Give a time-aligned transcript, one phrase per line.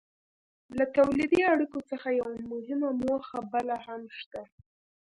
[0.77, 4.41] له تولیدي اړیکو څخه یوه مهمه موخه بله هم شته.